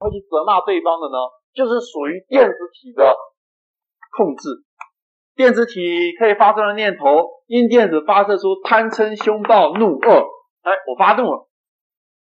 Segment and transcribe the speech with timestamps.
[0.00, 1.16] 会去责骂对方的呢？
[1.52, 3.14] 就是属于电子体的
[4.16, 4.48] 控制。
[5.36, 10.10] 电子体可以发生的念头，因电子发射出贪嗔凶暴怒恶。
[10.62, 11.46] 哎，我发怒了。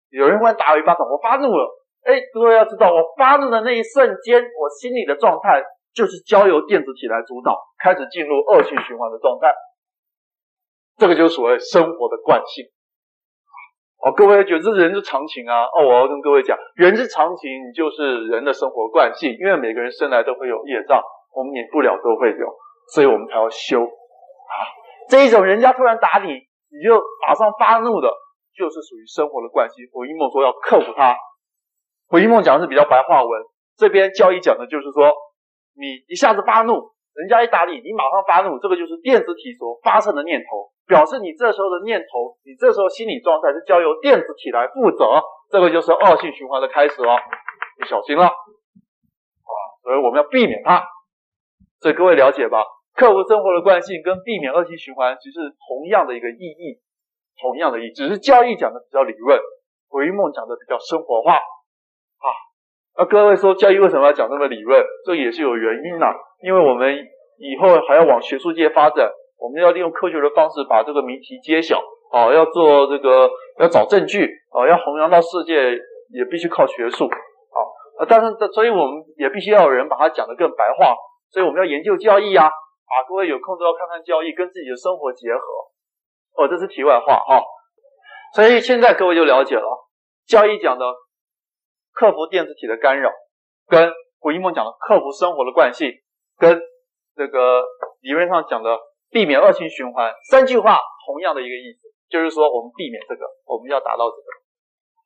[0.10, 1.68] 有人忽然打我一巴掌，我发怒了。
[2.04, 5.63] 哎，各位要知道，我发怒的那一瞬间，我心里的状态
[5.93, 9.53] 就是交由电子体来主导，开始进入恶性循环的状态。
[10.97, 12.65] 这个就是所谓生活的惯性。
[14.02, 15.61] 哦，各位觉得这人之常情啊？
[15.61, 20.99] 哦，我要跟各位讲，人之常情就是人的生活惯性，因为每个人生来都会有业障，
[21.35, 22.48] 我们免不了都会有，
[22.93, 23.84] 所以我们才要修。
[23.84, 24.53] 啊，
[25.07, 28.09] 这一种人家突然打你，你就马上发怒的，
[28.57, 29.85] 就是属于生活的惯性。
[29.93, 31.15] 回忆梦说要克服它。
[32.07, 33.43] 回忆梦讲的是比较白话文，
[33.77, 35.13] 这边教义讲的就是说，
[35.77, 40.71] 你一下子发怒，人家一打你，你马上发怒，这个就是电子体所发生的念头。
[40.88, 47.15] 表示你这时候的念头，你这时候心理状态是交由电子体来负责，这个就是恶性循环的开始了，
[47.79, 49.53] 你小心了，啊，
[49.84, 50.84] 所以我们要避免它。
[51.79, 52.65] 所以各位了解吧？
[52.93, 56.81] 克服生活的惯性跟避免恶性循环，其实同样的一个意义，
[57.40, 59.40] 同样的意义，只是教义讲的比较理论，
[59.87, 61.35] 回忆梦讲的比较生活化。
[61.35, 62.27] 啊，
[63.02, 64.80] 那各位说教育为什么要讲那么理论？
[65.07, 66.06] 这也是有原因的，
[66.44, 66.96] 因为我们
[67.40, 69.09] 以后还要往学术界发展。
[69.40, 71.81] 我们要利用科学的方式把这个谜题揭晓
[72.13, 72.31] 啊！
[72.31, 73.28] 要做这个，
[73.58, 74.69] 要找证据啊！
[74.69, 75.72] 要弘扬到世界，
[76.13, 78.06] 也必须靠学术啊！
[78.08, 80.94] 但是，所以我们也必须要有人把它讲得更白话。
[81.31, 82.46] 所以我们要研究教育啊！
[82.46, 85.41] 啊，各位有空都要看看教育，跟自己的生活结合。
[86.38, 87.41] 哦，这是题外话哈。
[88.36, 89.90] 所以现在各位就了解了，
[90.28, 90.86] 教育讲的
[91.94, 93.11] 克服电子体的干扰，
[93.67, 95.91] 跟回忆梦讲的克服生活的惯性，
[96.38, 96.61] 跟
[97.16, 97.63] 这个
[98.01, 98.78] 理论上讲的。
[99.13, 101.79] 避免恶性循环，三句话同样的一个意思，
[102.09, 104.28] 就是说我们避免这个，我们要达到这个，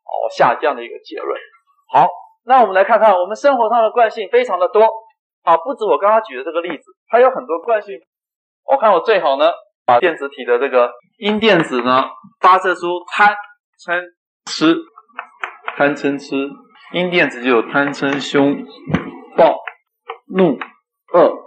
[0.05, 1.35] 哦，下这样的一个结论。
[1.91, 2.07] 好，
[2.45, 4.83] 那我们来看看我们生活上的惯性非常的多
[5.41, 7.99] 啊，不止我刚刚举的这个例子，还有很多惯性。
[8.63, 9.51] 我看我最好呢，
[9.87, 12.03] 把电子体的这个阴电子呢
[12.41, 13.35] 发射出贪
[13.83, 14.03] 嗔
[14.45, 14.75] 痴，
[15.75, 16.47] 贪嗔痴，
[16.95, 18.55] 阴电子就有贪嗔凶
[19.35, 19.59] 暴
[20.33, 20.57] 怒
[21.13, 21.45] 恶。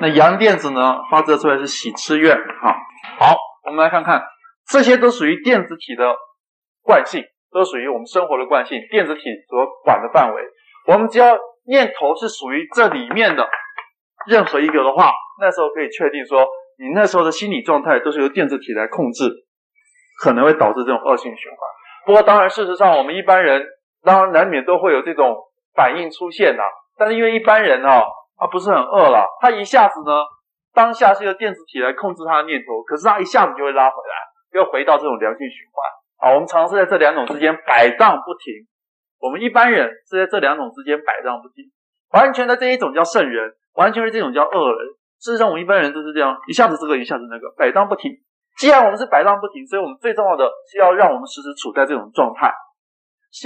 [0.00, 2.72] 那阳电子呢，发射出来是喜痴怨，好，
[3.20, 4.20] 好，我们来看看，
[4.66, 6.16] 这些都属于电子体的
[6.82, 7.22] 惯性，
[7.52, 10.42] 都属于我们生活的惯性，电子体所管的范围。
[10.88, 11.38] 我们只要
[11.68, 13.48] 念头是属于这里面的
[14.26, 16.44] 任何一个的话，那时候可以确定说，
[16.76, 19.30] 你那时候的心理状态都是由电子体来控制，
[20.20, 21.58] 可能会导致这种恶性循环。
[22.04, 23.64] 不过，当然，事实上，我们一般人
[24.02, 25.36] 当然难免都会有这种
[25.74, 26.62] 反应出现呐，
[26.96, 28.04] 但是因为一般人啊。
[28.42, 30.16] 他不是很饿了，他一下子呢，
[30.72, 34.14] 当下是由电子体来控制他的念头，可是他一下子就会拉回来，
[34.58, 35.84] 又回到这种良性循环。
[36.24, 38.64] 啊，我们常常在这两种之间摆荡不停。
[39.20, 41.66] 我们一般人是在这两种之间摆荡不停，
[42.14, 44.88] 完全的这一种叫圣人，完全的这种叫恶人。
[45.20, 48.10] 事实上，我们一般人都是这样，一下子这个，一下子那个，摆荡不停。
[48.56, 52.50] 既然我们是摆荡不停，所以我们最重要的是要让我们时时处在这种状态，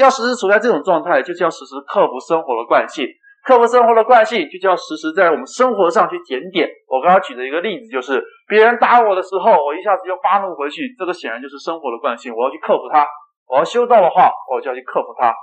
[0.00, 3.06] 要时时处在这种状态，就是要时时克服生活的惯性。
[3.44, 6.66] 克服生活的惯性，就叫时时在我们生活上去检点。
[6.88, 12.34] 我刚刚举的一个例子就是，别人打我的时候，我一下子就发怒回去，这个显然就是生活的惯性。
[12.34, 13.06] 我要去克服它，
[13.46, 15.34] 我要修道的话，我就要去克服它。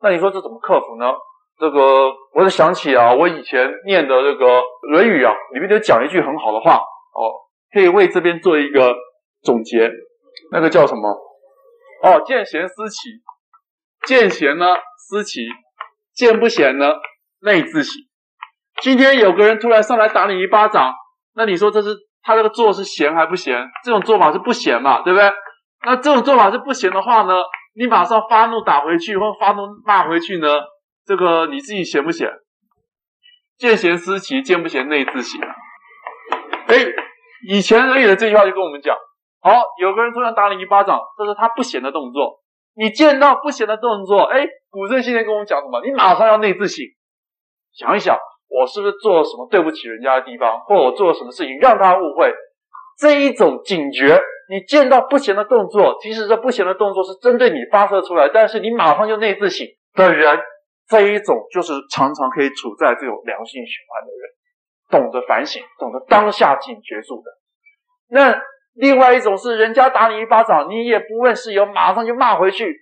[0.00, 1.10] 那你说这怎么克服呢？
[1.58, 4.46] 这个我就想起啊，我以前念的这个
[4.92, 7.34] 《论语》啊，里面就讲一句很好的话哦，
[7.72, 8.94] 可以为这边做一个
[9.42, 9.90] 总结。
[10.52, 11.10] 那个叫什么？
[12.04, 13.10] 哦，见贤思齐。
[14.08, 14.64] 见贤呢，
[14.96, 15.42] 思齐；
[16.14, 16.94] 见不贤呢，
[17.42, 17.92] 内自省。
[18.80, 20.94] 今天有个人突然上来打你一巴掌，
[21.34, 23.68] 那你说这是他这个做是贤还不贤？
[23.84, 25.30] 这种做法是不贤嘛，对不对？
[25.84, 27.34] 那这种做法是不贤的话呢，
[27.74, 30.58] 你马上发怒打回去或发怒骂回去呢，
[31.04, 32.30] 这个你自己贤不贤？
[33.58, 35.38] 见贤思齐，见不贤内自省。
[36.68, 36.76] 哎，
[37.46, 38.96] 以前而已的这句话就跟我们讲：
[39.42, 39.52] 好，
[39.82, 42.40] 有个人突然打你一巴掌，这是他不贤的动作。
[42.78, 45.84] 你见到不贤的动作，哎，古圣先贤跟我们讲什么？
[45.84, 46.84] 你马上要内自省。
[47.74, 48.16] 想一想，
[48.48, 52.32] 我是不是做了什么对不起人家的地方，或我做了什么事情让他误会？
[52.96, 60.38] 这一种警觉，你见到不贤的动作，即使这不贤的动作是针对你发射出来，但是你马上就内自省的人，
[60.86, 67.30] 这一种就是常常可以处在这种良性循环的人，懂得反省，懂得当下警觉住的。
[68.10, 68.40] 那
[68.78, 72.74] 另外一种是人家打你一巴掌，你也不问事由，马上就骂回去，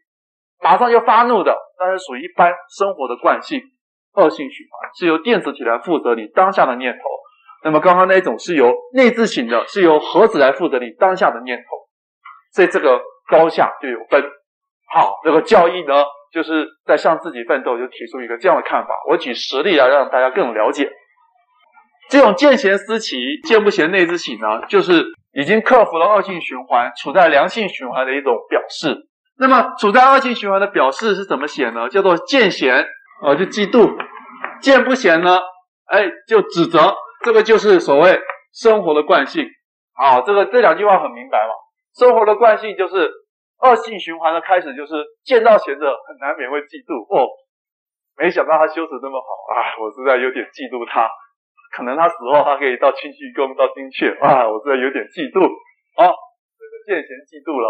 [0.63, 3.61] 马上就发怒的，那是属于一般生活的惯性。
[4.13, 7.01] 恶性循环是由电子体来负责你当下的念头，
[7.65, 11.65] 那么刚刚那一种是由内自省的，是由核子来负责你当下的念头，
[12.55, 14.23] 所以这个高下就有分。
[14.91, 16.03] 好，这个教义呢，
[16.33, 18.95] 就是在向自己奋斗，就提出一个这样的看法。
[19.11, 20.91] 我举实例来让大家更了解。
[22.09, 25.05] 这种见贤思齐，见不贤内自省呢，就是
[25.37, 29.07] 已经克服了恶性循环，处在良性循环的一种表示。
[29.39, 31.91] 那么处在恶性循环的表示是怎么写呢？
[31.91, 32.87] 叫做见贤
[33.21, 33.95] 啊，就嫉妒；
[34.63, 35.39] 见不贤呢，
[35.93, 36.97] 哎，就指责。
[37.23, 38.19] 这个就是所谓
[38.55, 39.45] 生活的惯性
[39.93, 40.23] 啊。
[40.23, 41.53] 这个这两句话很明白嘛。
[41.99, 43.11] 生活的惯性就是
[43.61, 47.29] 恶性循环的开始，就是见到贤者很难免会嫉妒哦。
[48.17, 51.11] 没想到他修持这么好啊，我实在有点嫉妒他。
[51.77, 55.45] 可能他死后他可以到清虚宫到金阙啊， 我这有点嫉妒
[56.01, 56.09] 啊。
[56.09, 57.69] 这个见贤嫉妒了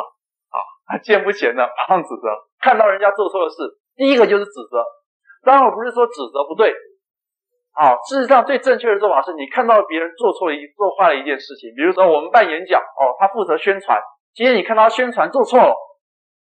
[0.86, 2.30] 啊，见不贤的马上指责。
[2.62, 3.56] 看到人家做错的事，
[3.96, 4.78] 第一个就是指责。
[5.42, 6.70] 当然我不是说指责不对
[7.74, 14.00] 啊，事实上最正确的做法是你看到别人做错了一做坏了一件事情，比如说我们办演讲哦，他负责宣传，
[14.34, 15.74] 今天你看到他宣传做错了，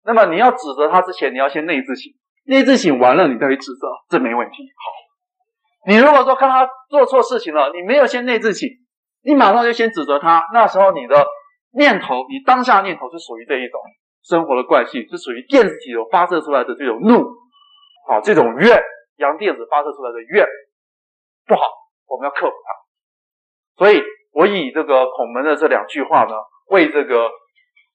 [0.05, 2.13] 那么你要指责他之前，你要先内自省，
[2.45, 4.63] 内自省完了你再去指责，这没问题。
[4.77, 5.06] 好。
[5.87, 8.67] 你如果说看他做错事情了，你没有先内自省，
[9.23, 11.25] 你马上就先指责他，那时候你的
[11.71, 13.79] 念头，你当下念头是属于这一种
[14.21, 17.23] 生活的惯性，是属于电子体有发射出来的这种怒，
[18.09, 18.83] 啊，这种怨，
[19.15, 20.45] 阳电子发射出来的怨，
[21.47, 21.61] 不好，
[22.07, 23.85] 我们要克服它。
[23.85, 24.03] 所以
[24.33, 26.33] 我以这个孔门的这两句话呢，
[26.69, 27.29] 为这个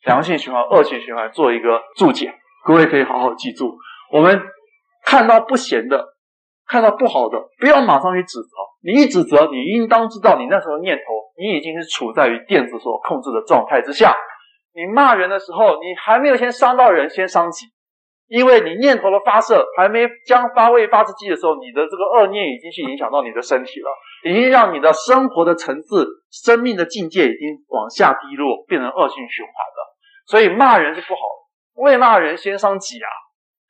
[0.06, 2.34] 良性循环、恶性循环做一个注解，
[2.64, 3.76] 各位可以好好记住，
[4.10, 4.40] 我们
[5.04, 6.08] 看到不贤的。
[6.72, 8.56] 看到不好的，不要马上去指责。
[8.80, 11.02] 你一指责，你应当知道，你那时候念头，
[11.36, 14.16] 你已经是处在于电子所控制的状态之下。
[14.72, 17.66] 你骂人的时候，你还没有先伤到人，先伤己，
[18.26, 23.90] 因为你念头的发射还没将发位发之机的时候，你的这个恶念已经去影响到你的身体了，
[24.24, 29.94] 已经让你的生活的层次、生命的境界已经往下低落，变成恶性循环了。
[30.24, 33.08] 所以骂人是不好的，未骂人先伤己啊！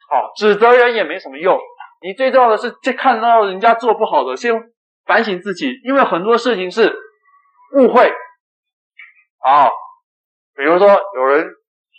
[0.08, 1.58] 好，指责人也没什么用。
[2.02, 4.52] 你最重要的是，在看到人家做不好的，先
[5.06, 6.92] 反省自己，因为很多事情是
[7.76, 8.08] 误会
[9.38, 9.70] 啊。
[10.54, 11.46] 比如说，有人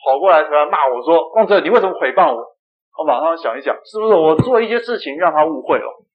[0.05, 2.44] 跑过来突然骂我说：“孟哲，你为什么诽谤我？”
[3.00, 6.06] 我马上想一想，是不是我做一些事情让他误会了？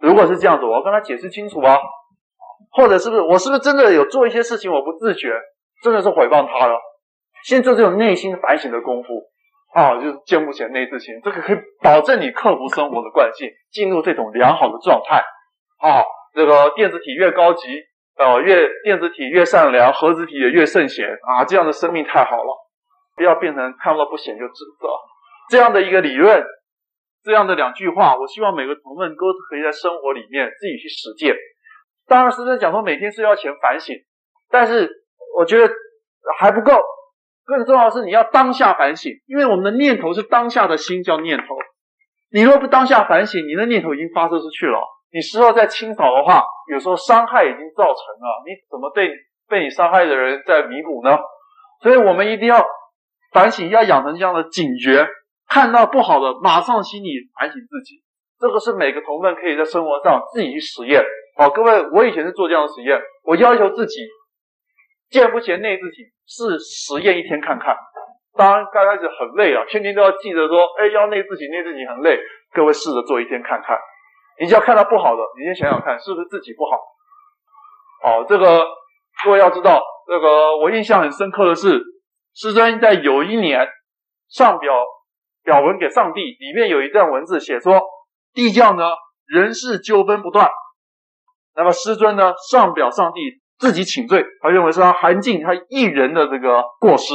[0.00, 1.78] 如果是这样子，我要跟他解释清楚啊。
[2.72, 5.30] 或者是不是我是不是真的有做一些事情我不自觉，
[5.82, 6.78] 真的是诽谤他了？
[7.44, 9.08] 先做这种内心反省的功夫。
[9.76, 15.22] 啊，就是见不贤内自省，这个可以保证你克服生活的惯性，进入这种良好的状态。
[15.78, 16.00] 啊，
[16.32, 17.68] 这个电子体越高级，
[18.16, 22.56] 呃，越电子体越善良，核子体也越圣贤啊，这样的生命太好了。
[23.16, 24.88] 不要变成看到不贤就指责，
[25.50, 26.42] 这样的一个理论，
[27.22, 31.36] 这样的两句话，我希望每个同门都可以在生活里面自己去实践。
[32.06, 33.94] 当然，师尊讲说每天睡觉前反省，
[34.48, 34.90] 但是
[35.36, 35.70] 我觉得
[36.38, 36.72] 还不够。
[37.46, 41.44] 更重要的是，你要当下反省，因为我们的念头是当下的心叫念头。
[42.32, 44.80] 你若不当下反省，你的念头已经发射出去了。
[45.12, 49.08] 你事后再清扫的话，有时候伤害已经造成了，你怎么对
[49.48, 51.16] 被你伤害的人再弥补呢？
[51.80, 52.66] 所以我们一定要
[53.32, 55.06] 反省，要养成这样的警觉，
[55.48, 58.02] 看到不好的，马上心里反省自己。
[58.40, 61.00] 这个是每个同伴可以在生活上自己去实验。
[61.38, 64.00] 好，各位，我以前是做这样的实验，我要求自己。
[65.08, 67.76] 见不贤内自省是实验一天看看，
[68.34, 72.18] 当然刚开始很累啊，天天都要记得说，哎，要内自省，内自省很累。
[72.52, 73.78] 各位试着做一天看看，
[74.40, 76.76] 你只要看到不好的，你先想想看，是不是自己不好？
[78.02, 78.66] 哦，这个
[79.24, 81.82] 各位要知道，这个我印象很深刻的是，
[82.34, 83.68] 师尊在有一年
[84.28, 84.72] 上表
[85.44, 87.80] 表文给上帝，里面有一段文字写说，
[88.34, 88.84] 帝降呢
[89.26, 90.50] 人事纠纷不断，
[91.54, 93.40] 那么师尊呢上表上帝。
[93.58, 97.14] 自己请罪，他认为是他韩进他一人的这个过失，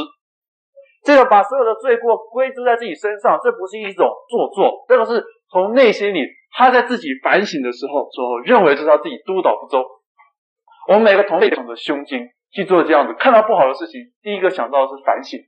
[1.04, 6.20] 这个把所有的罪过归咎在自己身上，这不是一种做作，这个是从内心里
[6.56, 9.84] 他在自己反省的时候所认为是他自己督导不周。
[10.88, 15.38] 我们每个同奋想着胸襟去做这样子，看到不好的事情，第一个想到的是反省。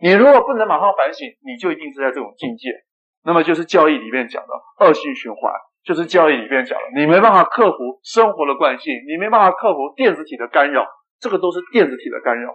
[0.00, 2.70] 你如果不能马上反省，你就一定是在这种境界，
[3.24, 5.52] 那么就是教义里面讲的恶性循环。
[5.84, 10.86] 就是教育里面讲的，你没办法克服生活的惯性，你没办法克服电子体的干扰，
[11.18, 12.52] 这个都是电子体的干扰。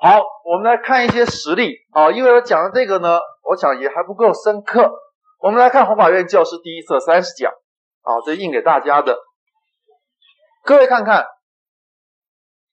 [0.00, 4.92] 好，我们来看一些实例啊，因为我讲的这个呢，我想也还不够深刻。
[5.40, 9.16] 我们来看弘法院教师第一册三十讲啊，这印给大家的，
[10.64, 11.24] 各位看看，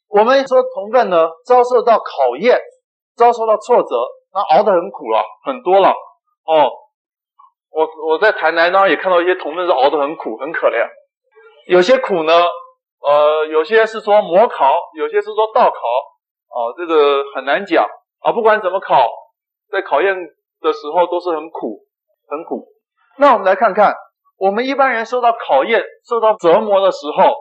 [0.08, 2.60] 我们说同奋呢，遭受到考验，
[3.16, 3.96] 遭受到挫折，
[4.34, 6.72] 那熬得很苦了，很多了哦。
[7.72, 10.86] 我我在台南当然也看到一些同奋是熬得很苦很可怜，
[11.68, 12.34] 有些苦呢，
[13.02, 15.78] 呃，有些是说模考，有些是说道考，
[16.50, 17.86] 啊，这个很难讲
[18.20, 18.32] 啊。
[18.34, 19.08] 不管怎么考，
[19.72, 20.16] 在考验
[20.60, 21.80] 的时候都是很苦，
[22.28, 22.68] 很苦。
[23.18, 23.94] 那我们来看看，
[24.38, 27.36] 我们一般人受到考验、受到折磨的时候，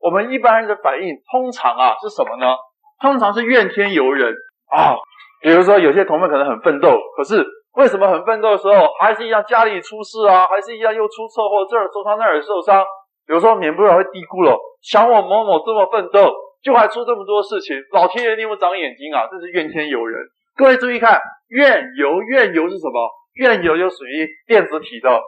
[0.00, 2.56] 我们一般人的反应通常啊是什么呢？
[3.00, 4.34] 通常是怨天尤人
[4.70, 4.96] 啊。
[5.40, 7.46] 比如说，有些同奋可能很奋斗，可是
[7.78, 12.84] 为什么很奋斗的时候，还是一样家里出事啊，还是一样又出车祸，这儿受伤那儿受伤？
[13.28, 19.28] 有时候免不了会嘀咕了，想我某某这么奋斗，就还出这么多事情，老天爷你有没有长眼睛啊？
[19.30, 20.18] 这是怨天尤人。
[20.56, 22.98] 各位注意看，怨尤怨尤是什么？
[23.34, 25.22] 怨尤就属于电子体的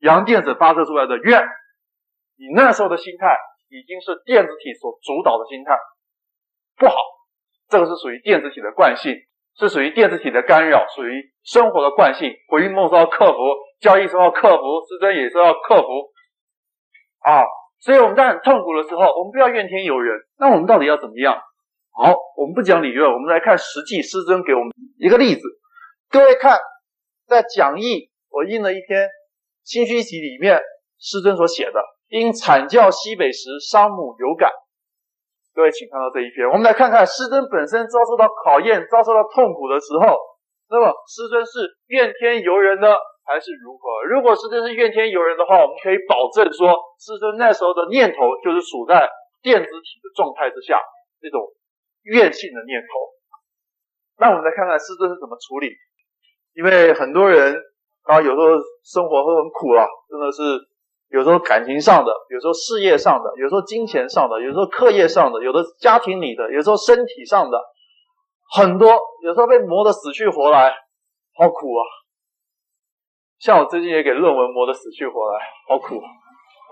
[0.00, 1.40] 阳电子发射出来的怨。
[2.36, 3.38] 你那时候的心态
[3.70, 5.78] 已经是电子体所主导的心态，
[6.76, 6.96] 不好。
[7.68, 9.14] 这个是属于电子体的惯性，
[9.58, 12.32] 是属于电子体的干扰，属于生活的惯性。
[12.48, 13.38] 回忆梦是要克服，
[13.80, 15.88] 交易是要克服，师尊也是要克服。
[17.20, 17.44] 啊，
[17.80, 20.18] 所以我们在很痛苦的时候，我们不要怨天尤人。
[20.38, 21.40] 那我们到底要怎么样？
[21.90, 24.00] 好，我们不讲理论，我们来看实际。
[24.00, 25.42] 师尊给我们一个例子，
[26.08, 26.58] 各位看，
[27.26, 29.08] 在讲义我印了一篇
[29.62, 30.58] 清虚集里面，
[30.98, 34.50] 师尊所写的“因惨叫西北时，伤母有感”。
[35.54, 40.16] 各位请看到这一篇，我们来看看师尊本身遭受到考验、遭受到痛苦的时候，
[40.72, 42.88] 那么师尊是怨天尤人呢？
[43.24, 44.02] 还是如何？
[44.10, 49.08] 如果师尊是怨天尤人的话，我们可以保证说，师尊那时候的念头就是处在
[49.40, 50.80] 电子体的状态之下，
[51.22, 51.52] 那种
[52.02, 53.12] 怨性的念头。
[54.18, 55.70] 那我们来看看师尊是怎么处理。
[56.56, 57.54] 因为很多人
[58.02, 60.42] 啊，有时候生活会很苦啊，真的是
[61.12, 67.62] 有时候感情上的，有时候事业上的，有时候金钱上的，有时候课业上的，有的家庭里的，有时候身体上的，
[68.56, 70.74] 很多，有时候被磨得死去活来，
[71.36, 71.82] 好苦啊。
[73.38, 75.96] 像我最近也给论文磨得死去活来，好苦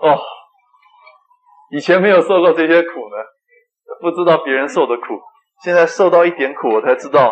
[0.01, 0.19] 哦！
[1.69, 3.17] 以前没有受过这些苦呢，
[4.01, 5.21] 不知道别人受的苦，
[5.63, 7.31] 现在受到一点苦，我才知道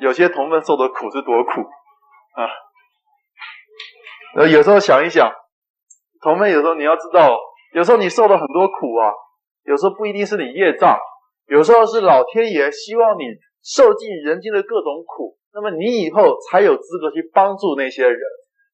[0.00, 1.60] 有些同奋受的苦是多苦
[2.34, 2.48] 啊！
[4.46, 5.30] 有时候想一想，
[6.22, 7.38] 同奋有时候你要知道，
[7.74, 9.12] 有时候你受了很多苦啊，
[9.64, 10.98] 有时候不一定是你业障，
[11.46, 13.22] 有时候是老天爷希望你
[13.62, 18.18] 受尽人间的各种苦，那么你以后才有资格去帮助那些人。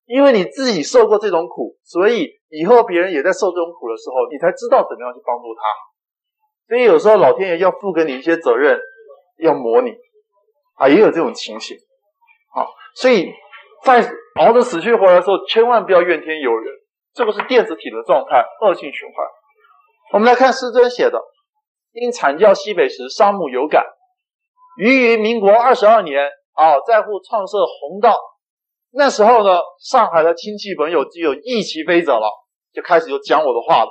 [0.06, 5.62] 因为你自己受过这种苦，所以以后别人也在受这种苦的时候，你才知道怎么样去帮助他。
[6.68, 8.78] 所以有时候老天爷要付给你一些责任，
[9.38, 9.94] 要磨你
[10.74, 11.78] 啊，也有这种情形
[12.54, 12.68] 啊。
[12.94, 13.32] 所以
[13.82, 14.06] 在
[14.40, 16.74] 熬得死去活来的时候，千万不要怨天尤人，
[17.14, 19.26] 这个是电子体的状态，恶性循环。
[20.12, 21.22] 我们来看师尊写的：
[21.92, 23.86] 因惨叫西北时，伤母有感。
[24.76, 28.18] 于于民国二十二年啊，在沪创设弘道。
[28.90, 32.28] 那时候呢，上海的亲戚朋友就有意起非者了，
[32.72, 33.90] 就开始就讲我的话了，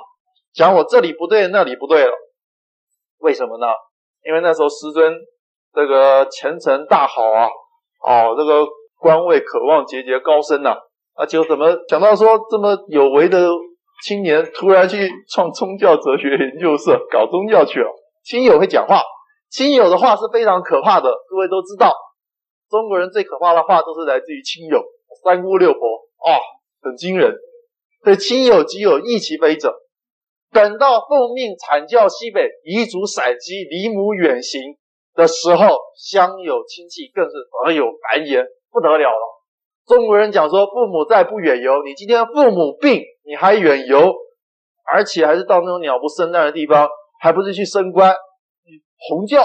[0.52, 2.12] 讲我这里不对，那里不对了。
[3.18, 3.66] 为什么呢？
[4.26, 5.14] 因为那时候师尊
[5.74, 7.48] 这个前程大好啊，
[8.06, 8.66] 哦，这个
[8.98, 10.74] 官位渴望节节高升呢，
[11.14, 13.48] 啊就怎么讲到说这么有为的
[14.04, 17.88] 青年突然去创宗教哲学研究社，搞宗教去了。
[18.24, 19.02] 亲友会讲话，
[19.50, 21.92] 亲友的话是非常可怕的，各位都知道，
[22.68, 24.82] 中国人最可怕的话都是来自于亲友。
[25.22, 26.36] 三姑六婆啊、
[26.82, 27.34] 很惊人。
[28.02, 29.72] 所以亲友即有意起非者，
[30.52, 34.60] 等到奉命惨叫西北，遗嘱闪击，离母远行
[35.14, 39.33] 的时候，乡友亲戚更是耳有白言，不得了了。
[39.86, 44.14] 中国人讲说，父母在不远游，你今天父母病，你还远游，
[44.90, 46.88] 而且还是到那种鸟不生蛋的地方，
[47.20, 48.14] 还不是去升官？
[49.10, 49.44] 弘教，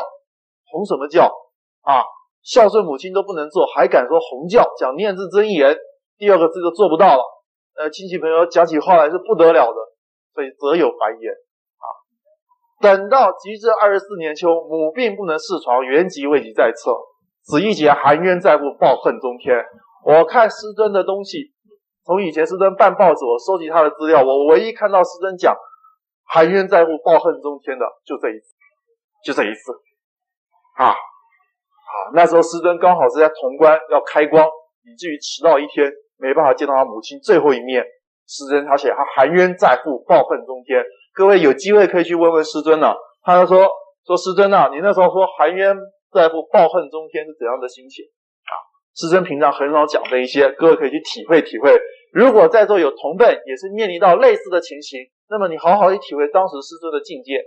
[0.72, 1.26] 弘什么教
[1.82, 2.04] 啊？
[2.42, 4.64] 孝顺母亲都不能做，还敢说弘教？
[4.80, 5.76] 讲念字真言，
[6.18, 7.24] 第二个字就做不到了。
[7.76, 9.78] 呃，亲戚朋友讲起话来是不得了的，
[10.34, 11.86] 所以则有白言啊。
[12.80, 16.96] 等到及至二十四年秋，母病不能侍床，原籍未及在侧，
[17.44, 19.54] 子一节含冤在腹，报恨中天。
[20.06, 21.52] 我看师尊的东西，
[22.06, 25.56] 从以前师尊办报纸，我收集他的资料，我唯一看到师尊讲
[26.26, 28.54] 含冤在腹，报恨中天的，就这一次，
[29.26, 29.72] 就这一次
[30.78, 30.88] 啊。
[30.92, 34.46] 啊，那时候师尊刚好是在潼关要开光，
[34.86, 37.84] 以至于迟到一天，没办法见到他母亲最后一面。
[38.28, 40.86] 师尊他写他含冤在腹，报恨中天。
[41.16, 43.68] 各位有机会可以去问问师尊呢，他就说
[44.06, 45.76] 说师尊呐，你那时候说含冤
[46.14, 48.06] 在腹，报恨中天是怎样的心情？
[49.00, 51.80] 师尊平常很少讲这一些，各位可以去体会体会。
[52.12, 57.40] 如果在座有同辈也是面临到类似的情形，那么你好好去体会当时师尊的境界，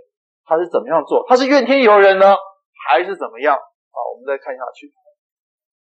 [0.45, 1.23] 他是怎么样做？
[1.27, 2.35] 他是怨天尤人呢，
[2.87, 3.55] 还是怎么样？
[3.55, 4.91] 好，我们再看下去。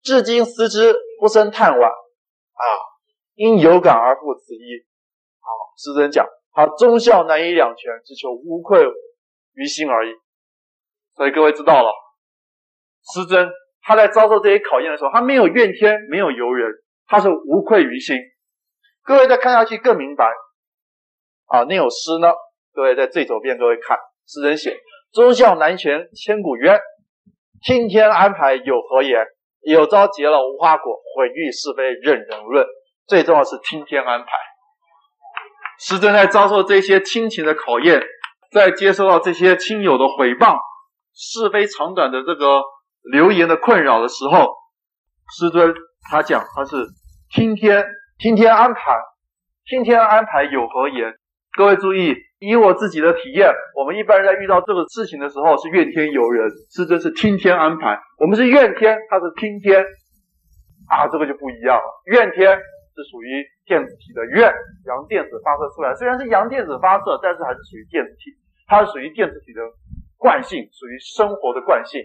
[0.01, 2.65] 至今思之，不胜叹惋啊！
[3.35, 4.83] 因有感而复此一。
[5.39, 8.85] 好，师尊讲，他忠孝难以两全，只求无愧
[9.53, 10.11] 于心而已。
[11.15, 11.89] 所以各位知道了，
[13.13, 13.49] 师尊
[13.83, 16.71] 他在遭受这些考验的时候，他没有怨天，没有尤人，
[17.05, 18.17] 他是无愧于心。
[19.03, 20.31] 各位再看下去更明白。
[21.47, 22.31] 啊，那有诗呢？
[22.73, 24.77] 各位在最左边，各位看，诗人写
[25.13, 26.79] ：“忠孝难全千古冤，
[27.61, 29.25] 听天安排有何言？
[29.61, 32.65] 有朝结了无花果，毁誉是非任人论。”
[33.05, 34.27] 最重要是听天安排。
[35.77, 38.01] 师尊在遭受这些亲情的考验，
[38.51, 40.57] 在接受到这些亲友的诽谤、
[41.13, 42.61] 是非长短的这个
[43.11, 44.53] 流言的困扰的时候，
[45.37, 45.73] 师尊
[46.09, 46.75] 他讲他是
[47.29, 47.85] 听天
[48.17, 48.97] 听天安排，
[49.65, 51.13] 听天安排有何言？
[51.55, 57.99] 各位注意，以我自己的体验，我们一般人在遇到这个事情的时候是怨天尤人，师尊是听天安排。
[58.17, 59.85] 我们是怨天，他是听天，
[60.89, 62.01] 啊，这个就不一样了。
[62.05, 64.51] 怨天是属于电子体的怨，
[64.87, 68.31] 阳电子发射出来，虽然是阳电子发射，但是还是属于电子体，
[68.65, 69.61] 它是属于电子体的
[70.17, 72.01] 惯性，属于生活的惯性，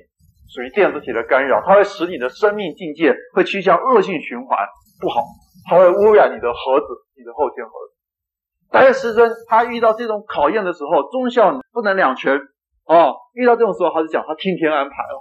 [0.49, 4.59] 属于电子体的干扰，它会使你的生命境界会趋向恶性循环，
[5.01, 5.23] 不好，
[5.69, 6.87] 它会污染你的盒子，
[7.17, 7.95] 你的后天盒子。
[8.71, 12.37] 但是师尊他遇到这种考验的时候，忠孝不能两全
[12.85, 13.17] 哦。
[13.35, 15.17] 遇到这种时候，他就讲他听天安排哦，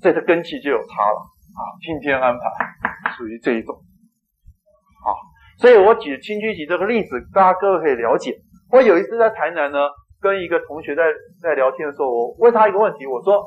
[0.00, 1.60] 所以他根气就有差了啊。
[1.80, 5.10] 听天安排属于这一种啊。
[5.58, 8.36] 所以我举清居集这个例子，大家各位可以了解。
[8.70, 9.78] 我有一次在台南呢，
[10.20, 11.02] 跟一个同学在
[11.40, 13.42] 在聊天的时候，我问他一个问题，我说：“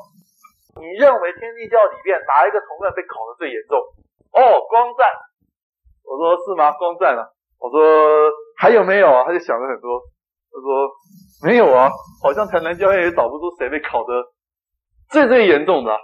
[0.80, 3.78] 你认为天地教里面哪一个同分被考得最严重？”
[4.32, 5.06] 哦，光赞。
[6.02, 6.72] 我说是吗？
[6.72, 7.22] 光赞啊。
[7.60, 7.78] 我说。
[8.60, 9.24] 还有没有啊？
[9.24, 10.00] 他就想了很多。
[10.52, 11.88] 他说没有啊，
[12.22, 14.12] 好像台南教院也找不出谁被考得
[15.08, 15.96] 最最严重的，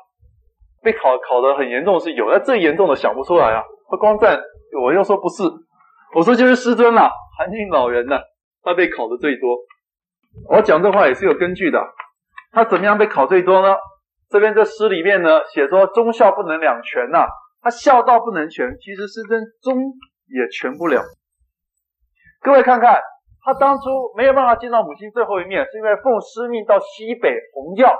[0.83, 3.63] 被考考得很严重是有，但最严重的想不出来啊。
[3.91, 4.41] 他光赞，
[4.83, 5.43] 我又说不是，
[6.15, 8.19] 我说就是师尊呐，韩信老人呐，
[8.63, 9.59] 他被考得最多。
[10.49, 11.79] 我讲这话也是有根据的。
[12.53, 13.77] 他怎么样被考最多呢？
[14.29, 17.27] 这边这诗里面呢写说忠孝不能两全呐，
[17.63, 19.79] 他孝道不能全，其实师尊忠
[20.27, 21.03] 也全不了。
[22.43, 23.01] 各位看看，
[23.45, 23.83] 他当初
[24.17, 27.97] 没有办法见到母亲最后一面，是因为奉师命到西北弘教，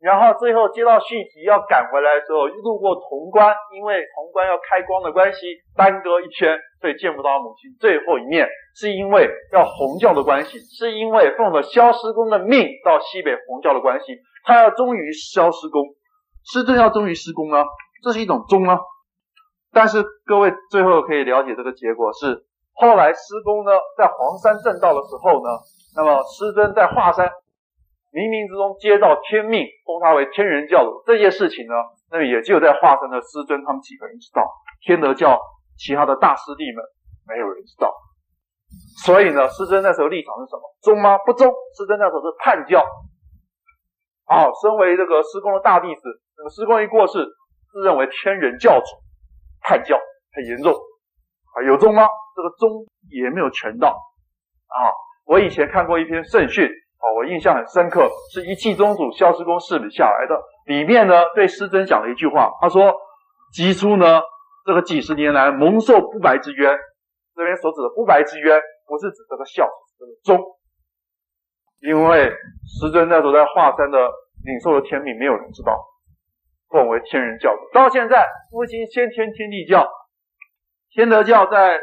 [0.00, 5.46] 然后最后接到讯息要赶回来的时候，路过潼关，因为潼关要开光的关系，
[5.76, 15.82] 耽搁一天，所以见不到母亲最后一面，是因为要弘教的关系，是因为奉了萧师公的命到西北弘教的关系，他要忠于萧师公，
[16.44, 17.64] 师尊要忠于师公啊，
[18.02, 18.78] 这是一种忠啊。
[19.72, 22.46] 但是各位最后可以了解这个结果是。
[22.78, 25.48] 后来师公呢，在黄山证道的时候呢，
[25.96, 27.26] 那么师尊在华山
[28.12, 31.02] 冥冥之中接到天命，封他为天人教主。
[31.04, 31.74] 这件事情呢，
[32.12, 34.46] 那么也只有在华山的师尊他们几个人知道，
[34.84, 35.40] 天德教
[35.76, 36.84] 其他的大师弟们
[37.26, 37.90] 没有人知道。
[39.04, 40.62] 所以呢，师尊那时候立场是什么？
[40.82, 41.18] 忠吗？
[41.24, 41.48] 不忠。
[41.48, 42.84] 师尊那时候是叛教。
[44.26, 46.02] 啊，身为这个师公的大弟子，
[46.36, 47.24] 那么师公一过世，
[47.72, 48.86] 自认为天人教主，
[49.62, 49.98] 叛教
[50.34, 50.72] 很严重。
[50.72, 52.06] 啊，有宗吗？
[52.34, 54.92] 这个宗也没有全到啊！
[55.24, 60.38] 我以前看过一篇圣训啊，我印象很深刻，是一气宗主萧师公赐笔下来的。
[60.66, 62.92] 里面呢，对师尊讲了一句话，他说
[63.54, 64.20] ：“吉初呢，
[64.66, 66.76] 这个几十年来蒙受不白之冤。
[67.34, 70.55] 这边所指的不白之冤，不是指这个孝，是这个忠。
[71.80, 72.30] 因为
[72.80, 73.98] 师尊那时候在华山的
[74.44, 75.76] 领受的天命，没有人知道，
[76.70, 77.62] 奉为天人教主。
[77.72, 79.86] 到现在，复兴先天天地教。”
[80.90, 81.78] 天德教在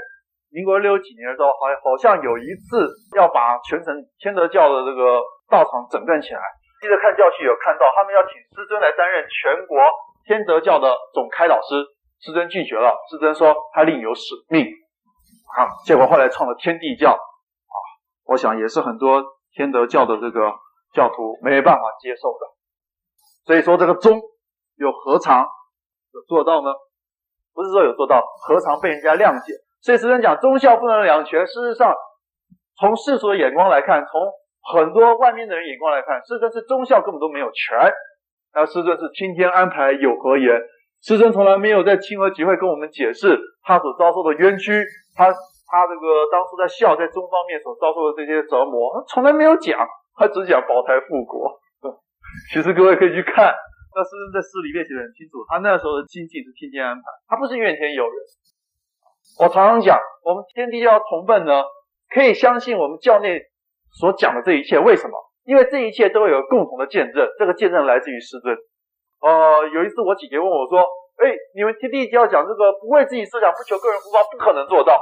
[0.50, 6.42] 民国六几年的时候，好好像有一次要把全城天德教的这个道场整顿起来。
[6.82, 9.78] 记得看教序有看到，他们要请师尊来担任全国
[10.26, 11.86] 天德教的总开导师，
[12.22, 12.98] 师尊拒绝了。
[13.12, 14.66] 师尊说他另有使命。
[15.56, 17.12] 啊，结果后来创了天地教。
[17.12, 17.76] 啊，
[18.26, 19.24] 我想也是很多
[19.54, 20.52] 天德教的这个
[20.94, 22.40] 教徒没办法接受的。
[23.46, 24.22] 所以说这个忠
[24.76, 25.46] 又何尝
[26.14, 26.72] 有做到呢？
[27.54, 29.54] 不是说有做到，何尝被人家谅解？
[29.82, 31.46] 所以师尊讲忠孝不能两全。
[31.46, 31.94] 事实上，
[32.80, 34.22] 从世俗的眼光来看，从
[34.74, 37.78] 很多外面的人眼光来看，师尊是忠孝根本都没有全。
[38.56, 40.50] 那师尊是听天安排有何言？
[41.02, 44.84] 师尊从来没有在亲和集会跟我们解释他所遭受的冤屈，
[45.16, 45.32] 他
[45.74, 49.74] 他这个当初在孝在忠方面所遭受的这些折磨，他从来没有讲，
[50.14, 51.50] 他只讲保台复国。
[52.54, 53.50] 其实各位可以去看。
[53.96, 58.14] 那师尊在诗里面写得很清楚，他那时候的心境是听天安排，他不是怨天尤人。
[59.42, 61.66] 我常常讲，我们天地教同奋呢，
[62.14, 63.42] 可以相信我们教内
[63.98, 64.78] 所讲的这一切。
[64.78, 65.18] 为什么？
[65.46, 68.58] 因为这一切都有共同的见证，这个见证来自于师尊。
[69.22, 70.86] 呃，有一次我姐姐问我说
[71.22, 74.98] ：“哎，你们天地教讲这个不为自己设想，不求个人福报，不可能做到，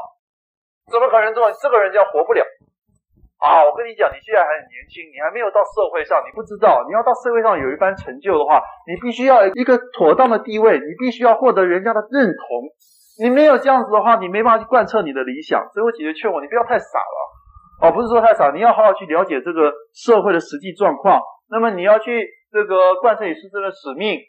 [0.90, 1.52] 怎么可能做到？
[1.62, 2.42] 这个人叫活不了。”
[3.42, 12.70] 啊，我跟你讲，你现在还很年轻，你还没有到社会上，你不知道，你要到社会上有一番成就的话，你必须要有一个妥当的地位，你必须要获得人家的认同，
[13.18, 15.66] 你没有这样子的话，你没办法去贯彻你的理想。
[15.74, 17.90] 所以我姐姐劝我，你不要太傻了。
[17.90, 21.20] 哦，不是说太傻，你要好好去了解这个社会的实际状况。
[21.50, 24.20] 那么你要去这个贯彻你师尊的使命。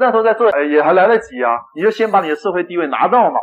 [0.00, 1.60] 那时候再做，哎，也还来得及啊！
[1.76, 3.38] 你就先把你的社会地位拿到嘛。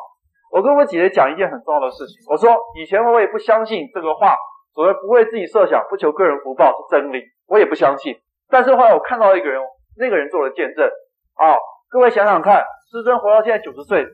[0.51, 4.35] 我跟我姐姐讲一件很重要的事情，我说以前我也不相信这个话，
[4.73, 8.15] 所谓不为自己设想，不求个人福报是真理，我也不相信。
[8.49, 9.61] 但是后来我看到一个人，
[9.97, 10.85] 那个人做了见证。
[11.35, 11.55] 啊，
[11.89, 14.05] 各位想想看，师尊活到现在九十岁，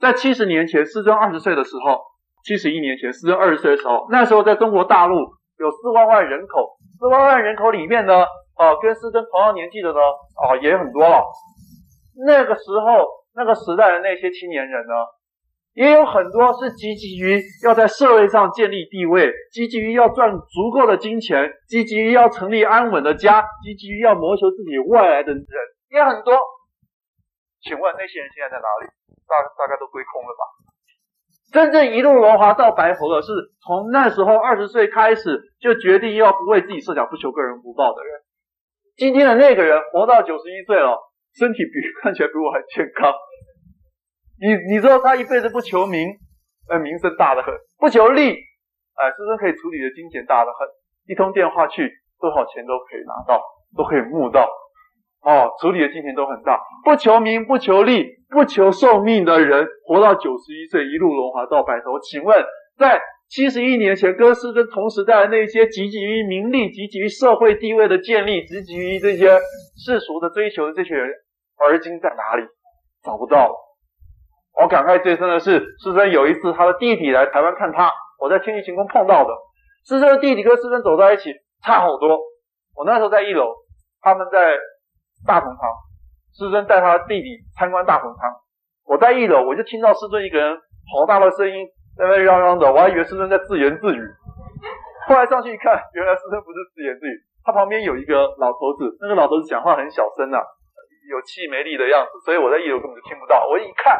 [0.00, 2.00] 在七十年前，师尊二十岁的时候，
[2.44, 5.14] 七十一年前，师尊二十岁的时候，那时候在中国大陆
[5.58, 8.24] 有四万万人口，四万万人口里面呢。
[8.60, 11.24] 哦，跟师尊同样年纪的呢，哦，也很多了。
[12.26, 14.92] 那个时候，那个时代的那些青年人呢，
[15.74, 25.44] 也有很多是积极于要在社会上建立地位，积极于要赚足够的金钱，积极于要成立安稳的家，积极于要谋求自己未来的人，
[25.90, 26.34] 也很多。
[27.62, 28.90] 请问那些人现在在哪里？
[29.28, 30.42] 大大概都归空了吧？
[31.52, 33.30] 真正一路荣华到白头的是
[33.62, 38.20] 从那时候二十岁开始就决定要不为自己设想、不求个人福报的人。
[38.96, 40.98] 今天的那个人活到九十一岁了，
[41.38, 43.14] 身体比看起来比我还健康。
[44.40, 46.08] 你你知道他一辈子不求名，
[46.68, 50.66] 呃，名声大得很；不求利，哎，师尊可以处理的金钱大得很，
[51.06, 53.42] 一通电话去多少钱都可以拿到，
[53.76, 54.48] 都可以募到。
[55.22, 56.58] 哦，处理的金钱都很大。
[56.84, 62.00] 不求名，不求利，不求寿命的人，活到九十一岁，一路荣华到白头。
[62.00, 62.44] 请问
[62.78, 63.00] 在？
[63.30, 69.38] 七十一年前，跟师尊同时代的那些汲汲于名利、汲汲于社会地位的建立、汲汲于这些
[69.78, 71.08] 世俗的追求的这群人，
[71.54, 72.42] 而今在哪里？
[73.04, 73.54] 找不到了。
[74.56, 79.34] 我感慨最深的是，师尊有一次他的弟弟来台湾看他，我在天地行宫碰到的。
[79.86, 81.32] 师尊的弟弟跟师尊走在一起，
[81.64, 82.18] 差好多。
[82.76, 83.54] 我那时候在一楼，
[84.00, 84.56] 他们在
[85.26, 85.70] 大同堂，
[86.36, 88.30] 师尊带他的弟弟参观大同堂。
[88.86, 90.56] 我在一楼，我就听到师尊一个人
[90.92, 91.66] 好大的声音。
[91.96, 94.00] 在那嚷嚷的，我还以为师尊在自言自语。
[95.08, 100.38] 后来上去一看，原来师尊不是自言自语，他旁边有一个老头子，那个老头子讲话很小声啊，
[101.10, 103.44] 有气没力的样子，所以我在一楼根本就听不到。
[103.50, 103.98] 我一看，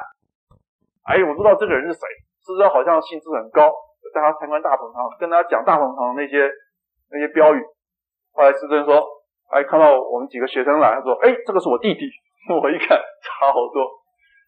[1.05, 2.07] 哎，我知道这个人是谁，
[2.45, 3.73] 师尊好像兴致很高，
[4.15, 6.51] 带他参观大同堂，跟他讲大同堂那些
[7.11, 7.63] 那些标语。
[8.33, 9.07] 后来师尊说，
[9.51, 12.01] 哎，看到我们几个学生来，他说，哎，这个是我弟弟。
[12.49, 13.83] 我一看，差好多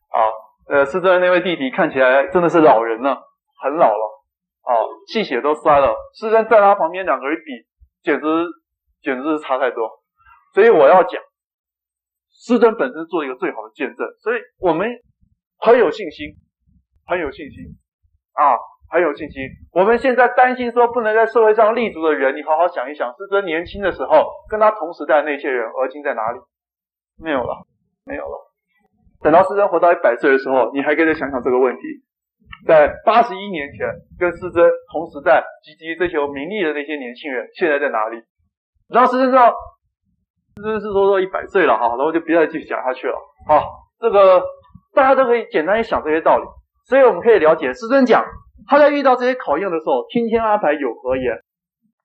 [0.08, 0.32] 啊。
[0.68, 3.20] 呃，师尊那位弟弟看起来真的是老人了。
[3.60, 4.24] 很老了，
[4.62, 4.72] 啊，
[5.06, 5.94] 气血都衰了。
[6.14, 7.52] 师尊在他旁边两个人比，
[8.02, 8.26] 简直
[9.02, 9.88] 简直是差太多。
[10.54, 11.22] 所以我要讲，
[12.30, 14.88] 师尊本身做一个最好的见证，所以我们
[15.62, 16.34] 很有信心，
[17.06, 17.64] 很有信心
[18.34, 18.58] 啊，
[18.90, 19.42] 很有信心。
[19.72, 26.40] 我们现在担心说不能在社会上立足的人，你好好想一想，师尊年轻的时候跟他同时代的那些人，而今在哪里？
[27.22, 27.66] 没有了，
[28.04, 28.50] 没有了。
[29.22, 31.82] 等到师尊活到一百岁的时候，你还可以再想想这个问题。
[32.66, 33.86] 在八十一年前，
[34.18, 38.20] 跟师尊同时代、积极追求名利的那些年轻人，现在在哪里？
[38.88, 39.54] 然后师尊知道，
[40.56, 43.14] 师尊是说说一百岁了哈，然后就别再继续讲下去了。
[43.46, 44.42] 好，这个
[44.94, 46.44] 大家都可以简单一想这些道理，
[46.86, 48.24] 所以我们可以了解，师尊讲
[48.68, 51.36] 他在遇到这些考验的时候，听天安排有何言？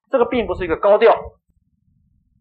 [0.09, 1.15] 这个并不是一个高调。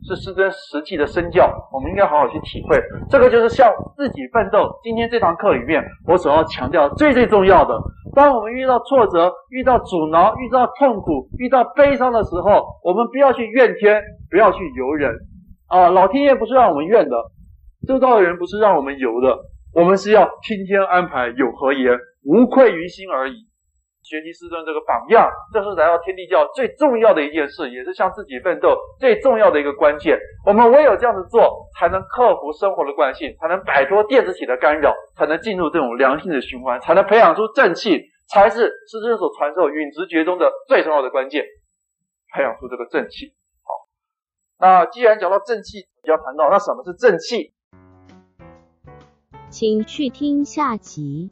[0.07, 2.79] 是师尊实际的身教，我们应该好好去体会。
[3.09, 4.79] 这个就是向自己奋斗。
[4.83, 7.77] 今天这堂课里面，我所要强调最最重要的，
[8.15, 15.13] 当我们遇到挫折、遇到阻挠、遇到痛苦、遇到悲伤的时候，我们不要去怨天，不要去尤人。
[15.67, 17.17] 啊，老天爷不是让我们怨的，
[17.89, 19.37] 周遭的人不是让我们尤的，
[19.77, 21.93] 我们是要听天安排有何言，
[22.25, 23.45] 无愧于心而已。
[24.03, 30.19] 学习师尊这个榜样，这是来到天地教最重要的一件事，也是向自己奋斗最重要的一个关键。
[30.47, 41.45] 我们唯有这样子做，才能克服生活的惯性，才能摆脱电子体的干扰，才能进入这种良性的循环，才能培养出正气，才是师尊所传授允直觉中的最重要的关键。
[42.33, 43.35] 培养出这个正气。
[43.63, 43.75] 好，
[44.59, 47.53] 那既然讲到正气，就要谈到那什么是正气？
[49.49, 51.29] 请去听下集。